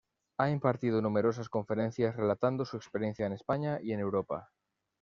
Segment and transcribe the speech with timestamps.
[0.39, 4.49] Ha impartido numerosas conferencias relatando su experiencia en España y en Europa.